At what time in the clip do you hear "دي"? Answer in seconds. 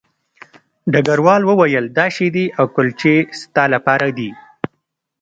4.17-4.29